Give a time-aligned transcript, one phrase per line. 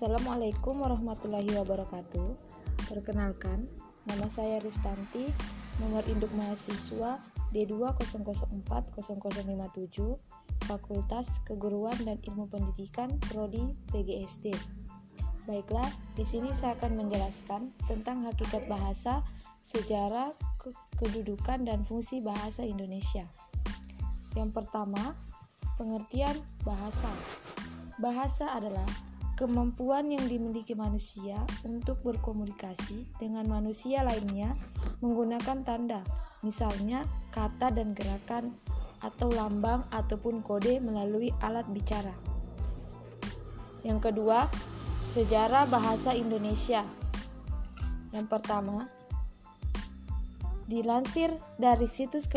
[0.00, 2.32] Assalamualaikum warahmatullahi wabarakatuh.
[2.88, 3.68] Perkenalkan,
[4.08, 5.28] nama saya Ristanti,
[5.76, 7.20] nomor induk mahasiswa
[7.52, 10.00] D200400057,
[10.64, 13.60] Fakultas Keguruan dan Ilmu Pendidikan Prodi
[13.92, 14.56] PGSD.
[15.44, 19.20] Baiklah, di sini saya akan menjelaskan tentang hakikat bahasa,
[19.60, 20.32] sejarah,
[20.96, 23.28] kedudukan dan fungsi bahasa Indonesia.
[24.32, 25.12] Yang pertama,
[25.76, 27.12] pengertian bahasa.
[28.00, 29.09] Bahasa adalah
[29.40, 34.52] Kemampuan yang dimiliki manusia untuk berkomunikasi dengan manusia lainnya
[35.00, 36.04] menggunakan tanda,
[36.44, 38.52] misalnya kata dan gerakan,
[39.00, 42.12] atau lambang ataupun kode melalui alat bicara.
[43.80, 44.44] Yang kedua,
[45.08, 46.84] sejarah bahasa Indonesia.
[48.12, 48.92] Yang pertama,
[50.68, 52.28] dilansir dari situs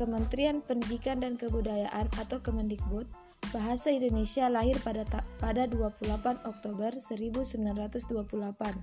[0.00, 5.06] Kementerian Pendidikan dan Kebudayaan atau Kemendikbud, Bahasa Indonesia lahir pada
[5.38, 8.74] pada 28 Oktober 1928.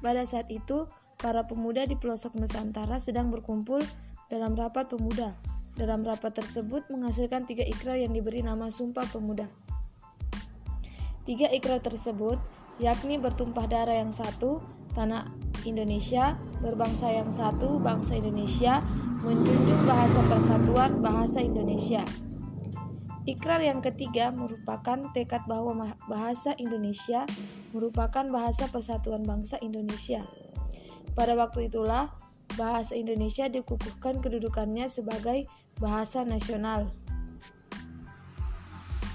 [0.00, 0.88] Pada saat itu,
[1.20, 3.84] para pemuda di pelosok Nusantara sedang berkumpul
[4.32, 5.36] dalam rapat pemuda.
[5.76, 9.48] Dalam rapat tersebut menghasilkan tiga ikrar yang diberi nama Sumpah Pemuda.
[11.24, 12.36] Tiga ikrar tersebut
[12.80, 14.60] yakni bertumpah darah yang satu,
[14.96, 15.28] tanah
[15.68, 18.80] Indonesia, berbangsa yang satu, bangsa Indonesia,
[19.20, 22.02] menjunjung bahasa persatuan bahasa Indonesia.
[23.28, 27.28] Ikrar yang ketiga merupakan tekad bahwa bahasa Indonesia
[27.76, 30.24] merupakan bahasa persatuan bangsa Indonesia.
[31.12, 32.08] Pada waktu itulah
[32.56, 35.44] bahasa Indonesia dikukuhkan kedudukannya sebagai
[35.76, 36.88] bahasa nasional.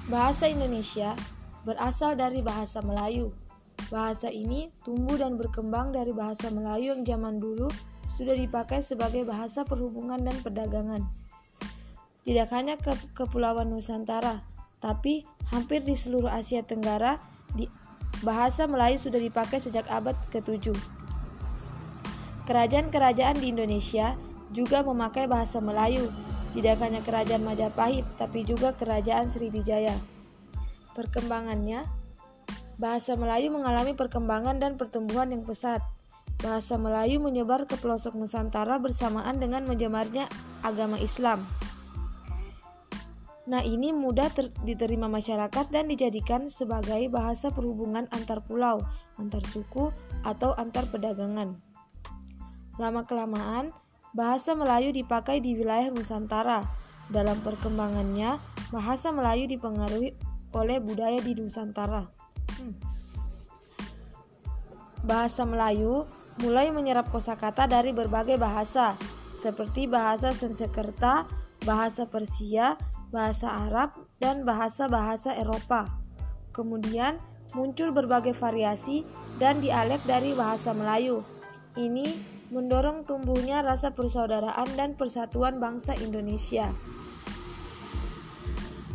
[0.05, 1.17] Bahasa Indonesia
[1.65, 3.33] berasal dari bahasa Melayu.
[3.89, 7.73] Bahasa ini tumbuh dan berkembang dari bahasa Melayu yang zaman dulu
[8.13, 11.24] sudah dipakai sebagai bahasa perhubungan dan perdagangan
[12.25, 14.41] tidak hanya ke Kepulauan Nusantara,
[14.81, 15.21] tapi
[15.53, 17.21] hampir di seluruh Asia Tenggara
[17.53, 17.69] di
[18.25, 20.73] bahasa Melayu sudah dipakai sejak abad ke-7.
[22.49, 24.17] Kerajaan-kerajaan di Indonesia
[24.49, 26.09] juga memakai bahasa Melayu,
[26.57, 29.93] tidak hanya kerajaan Majapahit, tapi juga kerajaan Sriwijaya.
[30.97, 31.85] Perkembangannya,
[32.81, 35.83] bahasa Melayu mengalami perkembangan dan pertumbuhan yang pesat.
[36.41, 40.25] Bahasa Melayu menyebar ke pelosok Nusantara bersamaan dengan menjemarnya
[40.63, 41.45] agama Islam.
[43.45, 44.33] Nah, ini mudah
[44.65, 48.81] diterima masyarakat dan dijadikan sebagai bahasa perhubungan antar pulau,
[49.21, 49.93] antar suku,
[50.25, 51.53] atau antar perdagangan.
[52.81, 53.69] Lama-kelamaan,
[54.17, 56.65] bahasa Melayu dipakai di wilayah Nusantara.
[57.13, 58.41] Dalam perkembangannya,
[58.73, 60.17] bahasa Melayu dipengaruhi
[60.57, 62.01] oleh budaya di Nusantara.
[62.57, 62.73] Hmm.
[65.05, 66.09] Bahasa Melayu
[66.41, 68.97] mulai menyerap kosakata dari berbagai bahasa,
[69.37, 71.29] seperti bahasa Sanskerta,
[71.61, 72.73] bahasa Persia,
[73.15, 75.87] bahasa Arab, dan bahasa-bahasa Eropa.
[76.51, 77.15] Kemudian
[77.55, 79.07] muncul berbagai variasi
[79.39, 81.23] dan dialek dari bahasa Melayu.
[81.79, 86.75] Ini mendorong tumbuhnya rasa persaudaraan dan persatuan bangsa Indonesia.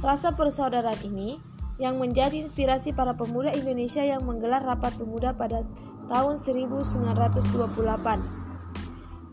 [0.00, 1.50] Rasa persaudaraan ini
[1.80, 5.64] yang menjadi inspirasi para pemuda Indonesia yang menggelar rapat pemuda pada
[6.12, 7.40] tahun 1928.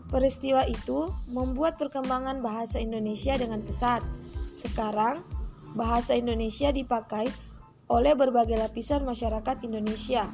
[0.08, 4.00] Peristiwa itu membuat perkembangan bahasa Indonesia dengan pesat.
[4.58, 5.22] Sekarang,
[5.78, 7.30] bahasa Indonesia dipakai
[7.86, 10.26] oleh berbagai lapisan masyarakat Indonesia.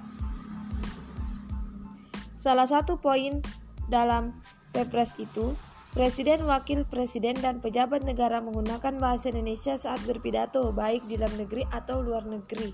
[2.41, 3.45] Salah satu poin
[3.93, 4.33] dalam
[4.73, 5.53] Pepres itu,
[5.93, 11.63] Presiden, Wakil Presiden, dan pejabat negara menggunakan bahasa Indonesia saat berpidato, baik di dalam negeri
[11.71, 12.73] atau luar negeri.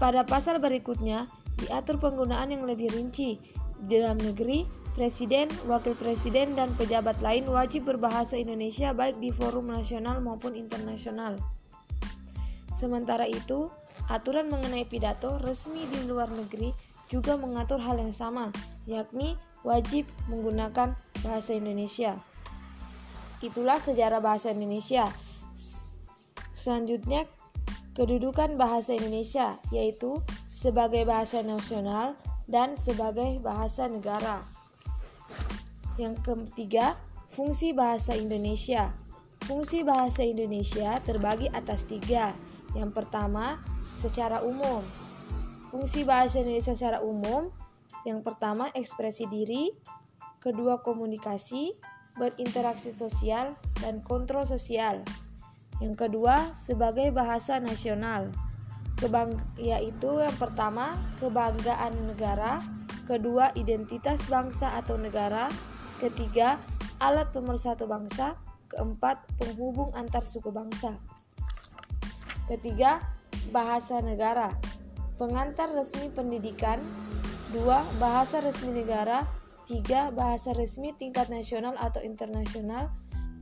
[0.00, 1.28] Pada pasal berikutnya,
[1.60, 3.36] diatur penggunaan yang lebih rinci.
[3.84, 4.64] Di dalam negeri,
[4.94, 11.34] Presiden, Wakil Presiden, dan pejabat lain wajib berbahasa Indonesia baik di forum nasional maupun internasional.
[12.78, 13.66] Sementara itu,
[14.06, 16.70] aturan mengenai pidato resmi di luar negeri
[17.10, 18.54] juga mengatur hal yang sama,
[18.86, 19.34] yakni
[19.66, 20.94] wajib menggunakan
[21.26, 22.14] bahasa Indonesia.
[23.42, 25.10] Itulah sejarah bahasa Indonesia.
[26.54, 27.26] Selanjutnya,
[27.98, 30.22] kedudukan bahasa Indonesia yaitu
[30.54, 32.14] sebagai bahasa nasional
[32.46, 34.53] dan sebagai bahasa negara.
[35.94, 36.98] Yang ketiga,
[37.38, 38.90] fungsi bahasa Indonesia.
[39.46, 42.34] Fungsi bahasa Indonesia terbagi atas tiga.
[42.74, 43.62] Yang pertama,
[43.94, 44.82] secara umum.
[45.70, 47.46] Fungsi bahasa Indonesia secara umum,
[48.02, 49.70] yang pertama ekspresi diri,
[50.42, 51.70] kedua komunikasi,
[52.18, 55.02] berinteraksi sosial, dan kontrol sosial.
[55.78, 58.30] Yang kedua, sebagai bahasa nasional.
[58.98, 62.62] Kebang yaitu yang pertama, kebanggaan negara,
[63.10, 65.50] kedua identitas bangsa atau negara,
[66.02, 66.58] Ketiga,
[66.98, 68.34] alat pemersatu bangsa.
[68.72, 70.98] Keempat, penghubung antar suku bangsa.
[72.50, 73.00] Ketiga,
[73.52, 74.56] Bahasa negara
[75.20, 76.80] Pengantar resmi pendidikan
[77.52, 77.60] 2.
[78.00, 79.28] Bahasa resmi negara
[79.68, 80.10] 3.
[80.16, 82.88] Bahasa resmi tingkat nasional atau internasional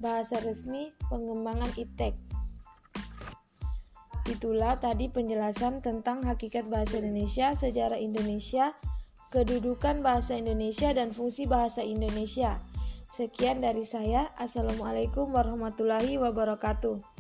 [0.02, 2.32] Bahasa resmi pengembangan IPTEK
[4.30, 8.70] Itulah tadi penjelasan tentang hakikat bahasa Indonesia, sejarah Indonesia,
[9.32, 12.60] kedudukan bahasa Indonesia, dan fungsi bahasa Indonesia.
[13.08, 14.28] Sekian dari saya.
[14.36, 17.11] Assalamualaikum warahmatullahi wabarakatuh.